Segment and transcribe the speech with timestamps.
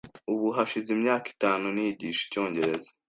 [0.33, 2.89] Ubu hashize imyaka itanu nigisha icyongereza.